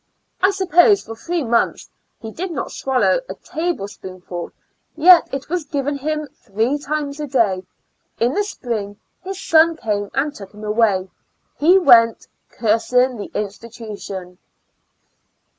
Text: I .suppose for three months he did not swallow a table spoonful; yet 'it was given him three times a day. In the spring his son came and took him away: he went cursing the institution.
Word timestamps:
I 0.41 0.49
.suppose 0.49 1.03
for 1.03 1.15
three 1.15 1.43
months 1.43 1.87
he 2.19 2.31
did 2.31 2.49
not 2.49 2.71
swallow 2.71 3.19
a 3.29 3.35
table 3.35 3.87
spoonful; 3.87 4.51
yet 4.97 5.29
'it 5.31 5.47
was 5.47 5.63
given 5.63 5.99
him 5.99 6.25
three 6.33 6.79
times 6.79 7.19
a 7.19 7.27
day. 7.27 7.61
In 8.19 8.33
the 8.33 8.43
spring 8.43 8.97
his 9.23 9.39
son 9.39 9.77
came 9.77 10.09
and 10.15 10.33
took 10.33 10.55
him 10.55 10.63
away: 10.63 11.11
he 11.59 11.77
went 11.77 12.25
cursing 12.49 13.17
the 13.17 13.29
institution. 13.35 14.39